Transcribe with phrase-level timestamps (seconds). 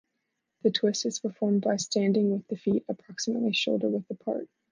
[0.63, 4.49] The twist is performed by standing with the feet approximately shoulder width apart.